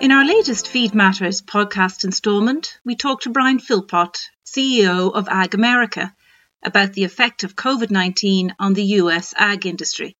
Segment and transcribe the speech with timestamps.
[0.00, 5.52] In our latest Feed Matters podcast instalment, we talked to Brian Philpot, CEO of Ag
[5.52, 6.16] America,
[6.62, 10.16] about the effect of COVID 19 on the US ag industry.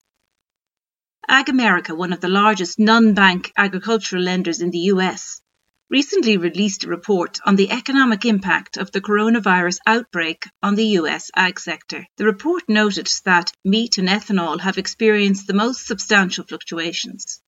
[1.26, 5.40] Ag America, one of the largest non bank agricultural lenders in the US,
[5.88, 11.30] recently released a report on the economic impact of the coronavirus outbreak on the US
[11.34, 12.06] ag sector.
[12.18, 17.40] The report noted that meat and ethanol have experienced the most substantial fluctuations,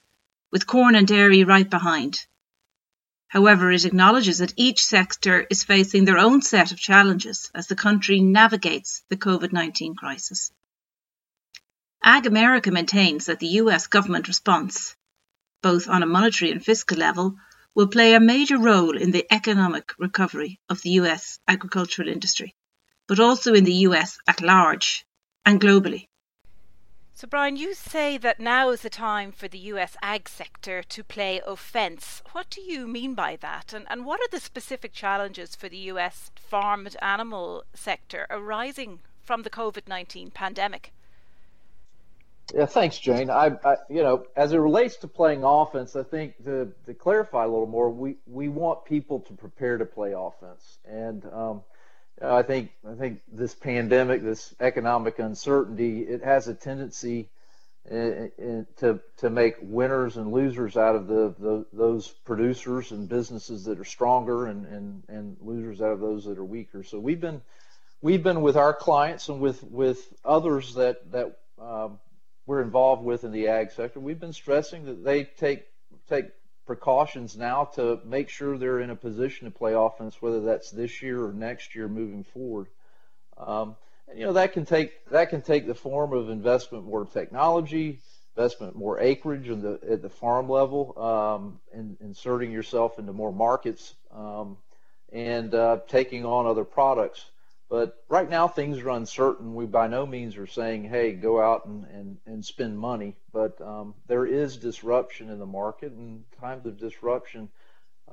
[0.51, 2.27] with corn and dairy right behind.
[3.33, 7.75] However, it acknowledges that each sector is facing their own set of challenges as the
[7.75, 10.53] country navigates the COVID 19 crisis.
[12.05, 14.95] Ag America maintains that the US government response,
[15.63, 17.37] both on a monetary and fiscal level,
[17.75, 22.55] will play a major role in the economic recovery of the US agricultural industry,
[23.09, 25.07] but also in the US at large
[25.47, 26.07] and globally.
[27.23, 31.05] So, Brian, you say that now is the time for the US ag sector to
[31.05, 32.21] play offence.
[32.33, 33.73] What do you mean by that?
[33.73, 39.43] And, and what are the specific challenges for the US farmed animal sector arising from
[39.45, 40.93] the COVID 19 pandemic?
[42.53, 43.31] Yeah, thanks, Jane.
[43.31, 47.45] I, I, you know, as it relates to playing offense, I think to, to clarify
[47.45, 51.63] a little more, we, we want people to prepare to play offense, and um,
[52.23, 57.29] I think I think this pandemic, this economic uncertainty, it has a tendency
[57.91, 62.93] in, uh, in, to to make winners and losers out of the, the those producers
[62.93, 66.85] and businesses that are stronger, and, and and losers out of those that are weaker.
[66.85, 67.43] So we've been
[68.01, 71.99] we've been with our clients and with with others that that um,
[72.47, 75.65] we're involved with in the ag sector, we've been stressing that they take
[76.09, 76.27] take
[76.67, 81.03] precautions now to make sure they're in a position to play offense, whether that's this
[81.03, 82.69] year or next year moving forward.
[83.37, 83.77] Um,
[84.09, 88.01] and you know that can take that can take the form of investment more technology,
[88.37, 93.95] investment more acreage the, at the farm level, um, and inserting yourself into more markets,
[94.13, 94.57] um,
[95.13, 97.25] and uh, taking on other products.
[97.73, 99.55] But right now things are uncertain.
[99.55, 103.17] We by no means are saying, hey, go out and, and, and spend money.
[103.33, 107.49] But um, there is disruption in the market, and times of disruption,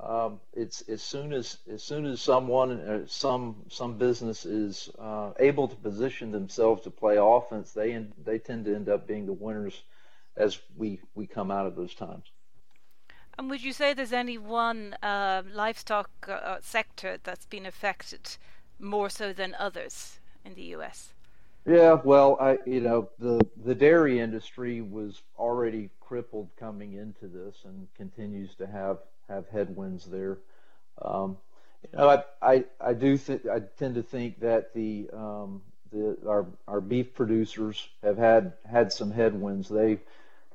[0.02, 5.32] um, it's as soon as as soon as someone uh, some some business is uh,
[5.38, 9.26] able to position themselves to play offense, they in, they tend to end up being
[9.26, 9.82] the winners
[10.38, 12.24] as we we come out of those times.
[13.36, 18.38] And would you say there's any one uh, livestock uh, sector that's been affected?
[18.80, 21.12] More so than others in the U.S.?
[21.66, 27.54] Yeah, well, I you know the the dairy industry was already crippled coming into this
[27.64, 28.98] and continues to have
[29.28, 30.38] have headwinds there.
[31.02, 31.36] Um,
[31.82, 33.18] you know, I I, I do
[33.52, 38.92] I tend to think that the um, the our our beef producers have had had
[38.92, 39.68] some headwinds.
[39.68, 39.98] They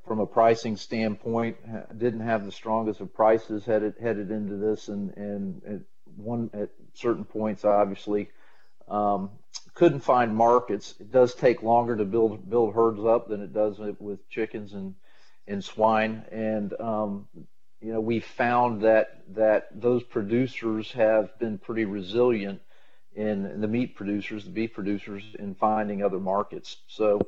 [0.08, 1.58] from a pricing standpoint
[1.97, 5.85] didn't have the strongest of prices headed headed into this and, and
[6.16, 8.30] one at certain points, obviously.
[8.88, 9.31] Um,
[9.74, 10.96] couldn't find markets.
[11.00, 14.96] It does take longer to build build herds up than it does with chickens and
[15.48, 16.26] and swine.
[16.31, 17.28] And um,
[17.81, 22.62] you know, we found that that those producers have been pretty resilient
[23.16, 26.78] in, in the meat producers, the beef producers, in finding other markets.
[26.88, 27.22] So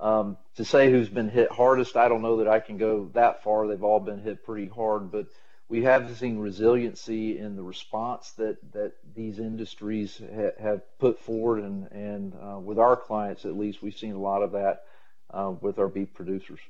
[0.00, 3.42] um, to say who's been hit hardest, I don't know that I can go that
[3.42, 3.66] far.
[3.66, 5.26] They've all been hit pretty hard, but
[5.68, 11.62] we have seen resiliency in the response that, that these industries ha- have put forward,
[11.62, 14.84] and, and uh, with our clients at least, we've seen a lot of that
[15.30, 16.60] uh, with our beef producers.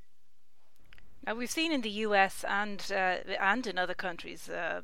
[1.27, 2.45] Now we've seen in the U.S.
[2.47, 4.83] and uh, and in other countries, uh,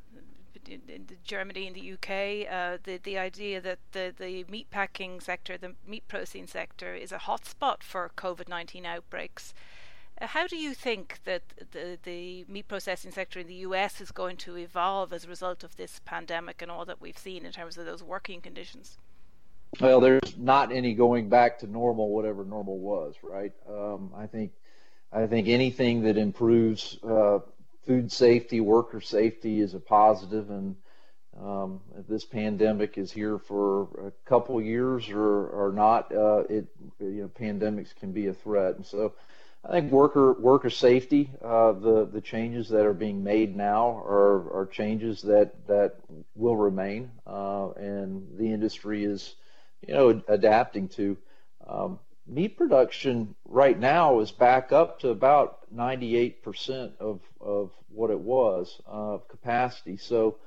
[0.67, 5.19] in, in Germany and the UK, uh, the the idea that the the meat packing
[5.19, 9.53] sector, the meat processing sector, is a hotspot for COVID nineteen outbreaks.
[10.21, 14.11] Uh, how do you think that the, the meat processing sector in the US is
[14.11, 17.51] going to evolve as a result of this pandemic and all that we've seen in
[17.51, 18.97] terms of those working conditions?
[19.79, 23.53] Well, there's not any going back to normal, whatever normal was, right?
[23.67, 24.51] Um, I think,
[25.11, 27.39] I think anything that improves uh,
[27.87, 30.75] food safety, worker safety, is a positive, and
[31.41, 31.79] um,
[32.09, 36.67] this pandemic is here for a couple years or or not, uh, it
[36.99, 39.13] you know pandemics can be a threat, and so
[39.63, 44.61] I think worker worker safety, uh, the the changes that are being made now are,
[44.61, 45.97] are changes that that
[46.35, 49.35] will remain, uh, and the industry is,
[49.87, 51.17] you know, adapting to.
[51.67, 58.19] Um, meat production right now is back up to about 98% of of what it
[58.19, 59.97] was uh, capacity.
[59.97, 60.37] So,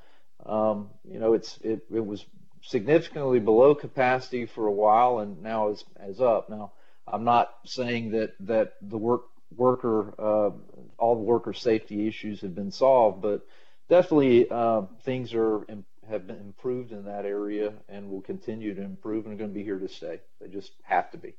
[0.45, 2.25] um, you know, it's it, it was
[2.63, 6.73] significantly below capacity for a while, and now is is up now
[7.07, 9.25] I'm not saying that that the work
[9.57, 10.51] worker uh,
[10.99, 13.47] all the worker safety issues have been solved, but
[13.89, 15.65] definitely uh, things are
[16.09, 19.55] have been improved in that area and will continue to improve and are going to
[19.55, 20.21] be here to stay.
[20.41, 21.35] They just have to be.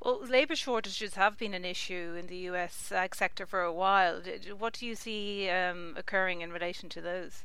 [0.00, 4.20] Well, labour shortages have been an issue in the US ag sector for a while.
[4.58, 7.44] What do you see um, occurring in relation to those?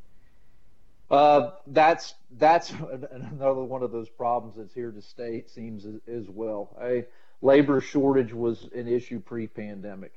[1.10, 2.72] Uh, that's that's
[3.12, 5.38] another one of those problems that's here to stay.
[5.38, 6.76] It seems as, as well.
[6.82, 7.06] A
[7.42, 10.12] labor shortage was an issue pre-pandemic.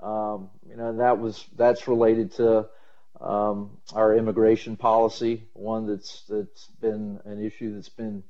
[0.00, 2.68] Um, you know that was that's related to
[3.20, 8.22] um, our immigration policy, one that's that's been an issue that's been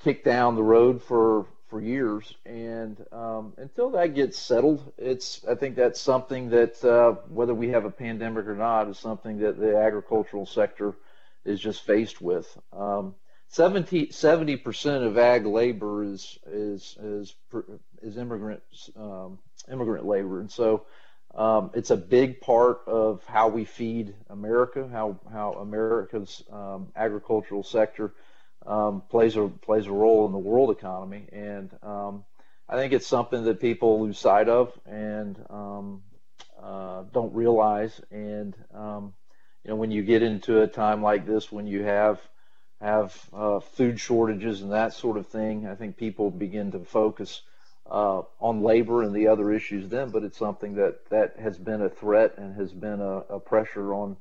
[0.00, 2.34] kicked down the road for for years.
[2.44, 7.68] And um, until that gets settled, it's I think that's something that uh, whether we
[7.68, 10.94] have a pandemic or not is something that the agricultural sector
[11.44, 12.46] is just faced with.
[12.72, 13.14] Um,
[13.48, 17.34] 70 percent of ag labor is is is
[18.02, 18.62] is immigrant
[18.96, 19.38] um,
[19.70, 20.86] immigrant labor, and so
[21.34, 27.62] um, it's a big part of how we feed America, how how America's um, agricultural
[27.62, 28.14] sector
[28.66, 32.24] um, plays a plays a role in the world economy, and um,
[32.68, 36.02] I think it's something that people lose sight of and um,
[36.60, 38.00] uh, don't realize.
[38.10, 38.54] And
[39.64, 42.20] you know, when you get into a time like this, when you have
[42.80, 47.40] have uh, food shortages and that sort of thing, I think people begin to focus
[47.90, 50.10] uh, on labor and the other issues then.
[50.10, 53.94] But it's something that that has been a threat and has been a, a pressure
[53.94, 54.16] on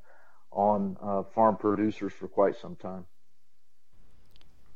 [0.51, 3.05] on uh, farm producers for quite some time.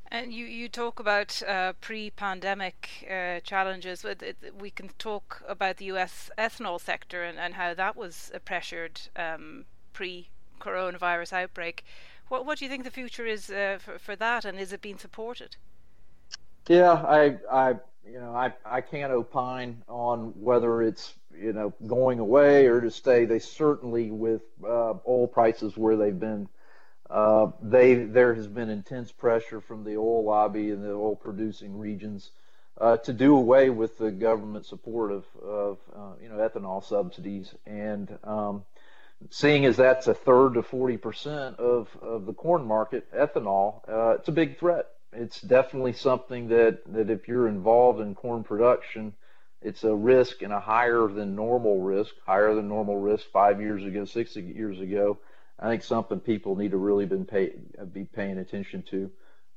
[0.10, 4.06] And you, you talk about uh, pre-pandemic uh, challenges.
[4.58, 6.32] We can talk about the U.S.
[6.38, 9.66] ethanol sector and, and how that was pressured um,
[10.60, 11.86] pre-coronavirus outbreak.
[12.30, 14.82] What what do you think the future is uh, for, for that, and is it
[14.82, 15.56] being supported?
[16.68, 17.70] Yeah, I I
[18.06, 22.92] you know I I can't opine on whether it's you know going away or to
[22.92, 23.26] stay.
[23.26, 26.50] They certainly with uh, oil prices where they've been
[27.10, 31.78] uh, they there has been intense pressure from the oil lobby and the oil producing
[31.80, 32.32] regions
[32.82, 37.56] uh, to do away with the government support of, of uh, you know ethanol subsidies
[37.66, 38.66] and um,
[39.30, 44.12] seeing as that's a third to 40 percent of, of the corn market ethanol uh,
[44.12, 49.14] it's a big threat it's definitely something that that if you're involved in corn production
[49.62, 53.84] it's a risk and a higher than normal risk higher than normal risk five years
[53.84, 55.18] ago six years ago
[55.60, 57.54] I think something people need to really been pay,
[57.92, 59.12] be paying attention to.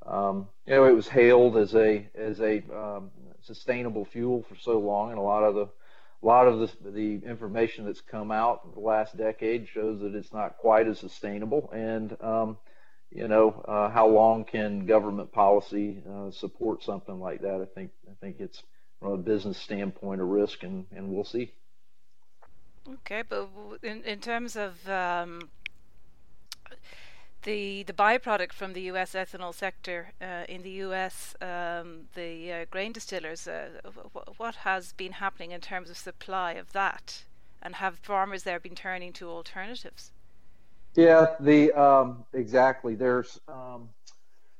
[0.06, 3.10] Um, you know, it was hailed as a as a um,
[3.42, 5.68] sustainable fuel for so long, and a lot of the
[6.22, 10.14] a lot of the, the information that's come out in the last decade shows that
[10.14, 11.70] it's not quite as sustainable.
[11.72, 12.58] And um,
[13.10, 17.60] you know, uh, how long can government policy uh, support something like that?
[17.60, 18.62] I think I think it's
[19.00, 21.52] from a business standpoint a risk, and, and we'll see.
[22.88, 23.48] Okay, but
[23.82, 25.40] in in terms of um,
[27.42, 29.14] the the byproduct from the U.S.
[29.14, 31.34] ethanol sector uh, in the U.S.
[31.40, 33.46] Um, the uh, grain distillers.
[33.46, 37.24] Uh, w- what has been happening in terms of supply of that,
[37.62, 40.12] and have farmers there been turning to alternatives?
[40.94, 42.94] Yeah, the um, exactly.
[42.94, 43.88] There's um,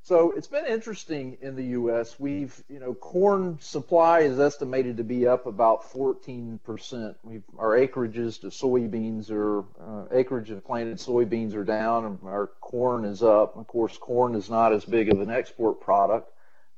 [0.03, 2.19] so it's been interesting in the U.S.
[2.19, 7.15] We've, you know, corn supply is estimated to be up about 14%.
[7.23, 12.47] We've, our acreages to soybeans are, uh, acreage of planted soybeans are down, and our
[12.61, 13.57] corn is up.
[13.57, 16.33] Of course, corn is not as big of an export product.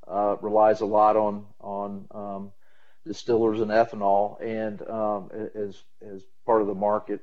[0.07, 2.53] Uh, relies a lot on on um,
[3.07, 7.21] distillers and ethanol, and um, as as part of the market.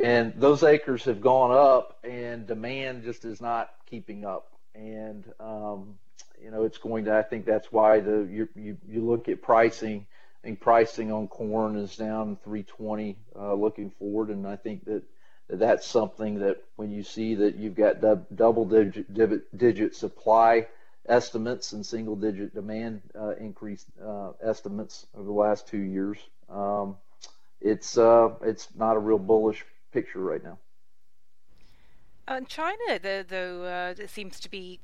[0.00, 5.98] And those acres have gone up, and demand just is not keeping up and um,
[6.42, 7.16] you know it's going to.
[7.16, 10.06] I think that's why the you you, you look at pricing.
[10.42, 15.02] I think pricing on corn is down 320 uh, looking forward, and I think that
[15.48, 18.00] that's something that when you see that you've got
[18.34, 19.12] double digit,
[19.56, 20.66] digit supply
[21.08, 26.96] estimates and single digit demand uh, increase uh, estimates over the last two years, um,
[27.60, 30.58] it's uh, it's not a real bullish picture right now.
[32.28, 34.80] And China, though, though uh, seems to be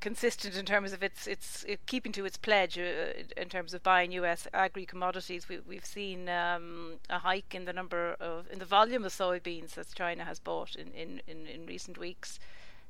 [0.00, 3.82] consistent in terms of its its it keeping to its pledge uh, in terms of
[3.82, 4.46] buying U.S.
[4.52, 5.48] agri commodities.
[5.48, 9.74] We, we've seen um, a hike in the number of in the volume of soybeans
[9.74, 12.38] that China has bought in in, in, in recent weeks.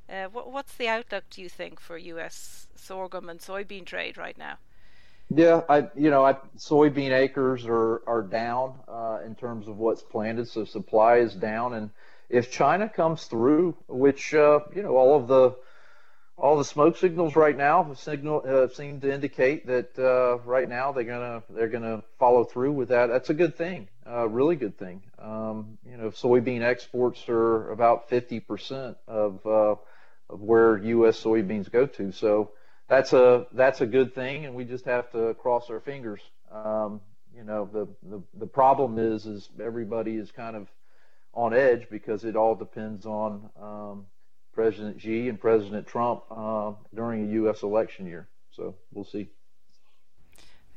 [0.08, 2.68] Uh, what, what's the outlook, do you think, for U.S.
[2.76, 4.58] sorghum and soybean trade right now?
[5.28, 10.02] Yeah, I you know I, soybean acres are are down uh, in terms of what's
[10.02, 11.90] planted, so supply is down, and
[12.28, 15.56] if China comes through, which uh, you know all of the
[16.38, 20.92] all the smoke signals right now signal uh, seem to indicate that uh, right now
[20.92, 23.06] they're gonna they're gonna follow through with that.
[23.06, 25.02] That's a good thing, uh, really good thing.
[25.18, 29.76] Um, you know, soybean exports are about 50% of uh,
[30.28, 31.22] of where U.S.
[31.22, 32.50] soybeans go to, so
[32.88, 36.20] that's a that's a good thing, and we just have to cross our fingers.
[36.52, 37.00] Um,
[37.34, 40.68] you know, the, the the problem is is everybody is kind of
[41.36, 44.06] on edge because it all depends on um,
[44.52, 47.62] President Xi and President Trump uh, during a U.S.
[47.62, 48.26] election year.
[48.50, 49.28] So we'll see.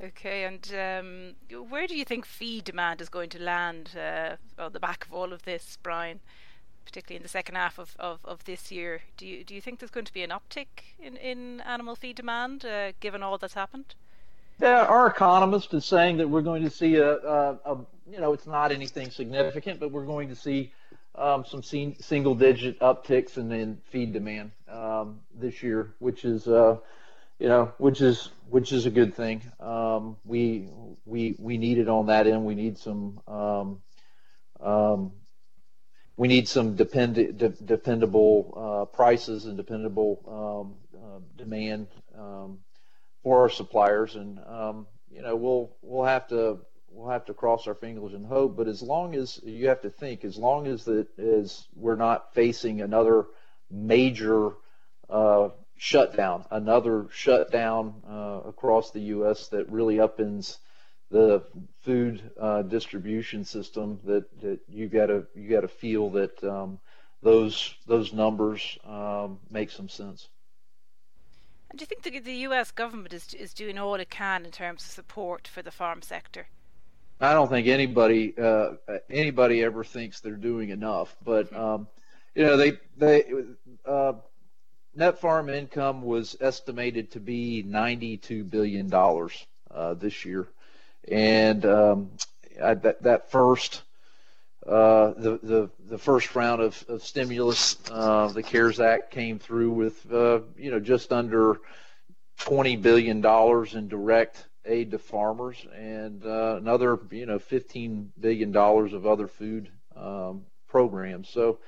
[0.02, 4.74] Okay, and um, where do you think feed demand is going to land uh, on
[4.74, 6.20] the back of all of this, Brian?
[6.86, 9.80] Particularly in the second half of, of, of this year, do you do you think
[9.80, 13.54] there's going to be an uptick in, in animal feed demand uh, given all that's
[13.54, 13.94] happened?
[14.60, 17.78] Yeah, our economist is saying that we're going to see a, a, a
[18.12, 20.72] you know it's not anything significant, but we're going to see
[21.16, 26.78] um, some single digit upticks in, in feed demand um, this year, which is uh,
[27.40, 29.44] you know which is which is a good thing.
[29.60, 30.70] Um, we
[31.06, 32.46] we we need it on that end.
[32.46, 33.82] We need some um,
[34.60, 35.12] um,
[36.18, 41.88] we need some depend, de- dependable uh, prices and dependable uh, demand
[43.24, 44.40] for our suppliers, and
[45.12, 46.60] you know we'll we'll have to
[47.00, 48.58] we'll have to cross our fingers and hope.
[48.58, 52.34] But as long as you have to think, as long as that is we're not
[52.34, 53.28] facing another
[53.72, 54.52] major
[55.10, 59.48] uh, shutdown, another shutdown uh, across the U.S.
[59.48, 60.58] that really upends
[61.10, 61.44] the
[61.82, 66.80] food uh, distribution system, that, that you gotta you gotta feel that um,
[67.24, 70.28] those those numbers um, make some sense.
[71.72, 72.72] And do you think the, the U.S.
[72.72, 76.48] government is is doing all it can in terms of support for the farm sector?
[77.22, 78.72] I don't think anybody uh,
[79.10, 81.88] anybody ever thinks they're doing enough, but um,
[82.34, 83.26] you know they they
[83.86, 84.14] uh,
[84.96, 90.48] net farm income was estimated to be 92 billion dollars uh, this year,
[91.12, 92.12] and um,
[92.64, 93.82] I, that that first
[94.66, 99.72] uh, the, the the first round of, of stimulus, uh, the CARES Act came through
[99.72, 101.60] with uh, you know just under
[102.40, 108.52] 20 billion dollars in direct aid to farmers and uh, another, you know, 15 billion
[108.52, 111.30] dollars of other food um, programs.
[111.30, 111.60] So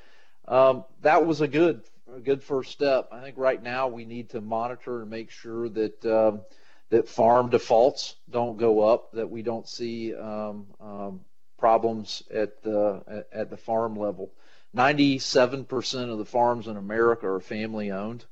[0.48, 1.82] um, that was a good,
[2.14, 3.10] a good first step.
[3.12, 6.42] I think right now we need to monitor and make sure that um,
[6.90, 11.22] that farm defaults don't go up, that we don't see um, um,
[11.58, 14.32] problems at the at the farm level.
[14.76, 18.26] 97% of the farms in America are family owned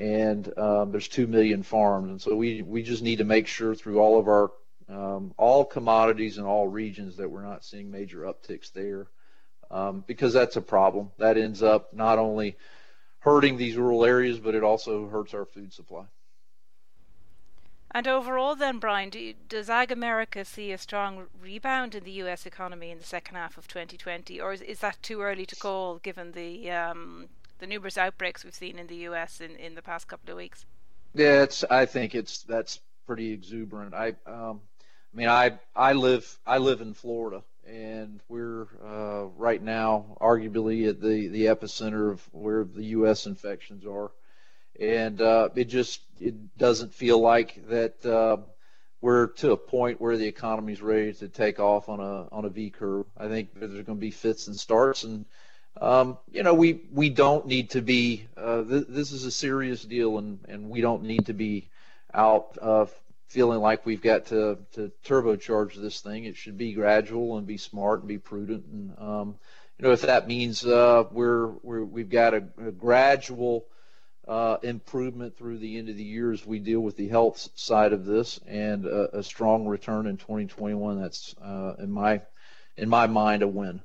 [0.00, 3.74] and um, there's two million farms, and so we we just need to make sure
[3.74, 4.50] through all of our
[4.88, 9.08] um, all commodities and all regions that we're not seeing major upticks there,
[9.70, 11.10] um, because that's a problem.
[11.18, 12.56] That ends up not only
[13.18, 16.04] hurting these rural areas, but it also hurts our food supply.
[17.90, 22.46] And overall, then, Brian, do does Ag America see a strong rebound in the U.S.
[22.46, 25.98] economy in the second half of 2020, or is, is that too early to call
[25.98, 27.28] given the um,
[27.60, 29.40] the numerous outbreaks we've seen in the U.S.
[29.40, 30.64] in, in the past couple of weeks.
[31.14, 31.64] Yeah, it's.
[31.64, 33.94] I think it's that's pretty exuberant.
[33.94, 34.60] I, um,
[35.12, 40.88] I mean, I I live I live in Florida, and we're uh, right now arguably
[40.88, 43.26] at the the epicenter of where the U.S.
[43.26, 44.10] infections are,
[44.78, 48.04] and uh, it just it doesn't feel like that.
[48.04, 48.38] Uh,
[49.02, 52.44] we're to a point where the economy is ready to take off on a on
[52.44, 53.06] a V curve.
[53.16, 55.24] I think there's going to be fits and starts, and
[55.80, 58.26] um, you know, we we don't need to be.
[58.36, 61.68] Uh, th- this is a serious deal, and and we don't need to be
[62.12, 62.86] out uh,
[63.28, 66.24] feeling like we've got to to turbocharge this thing.
[66.24, 68.66] It should be gradual and be smart and be prudent.
[68.66, 69.38] And um,
[69.78, 73.64] you know, if that means uh, we're we're we've got a, a gradual
[74.26, 77.92] uh, improvement through the end of the year as we deal with the health side
[77.92, 81.00] of this, and a, a strong return in 2021.
[81.00, 82.22] That's uh, in my
[82.76, 83.80] in my mind a win.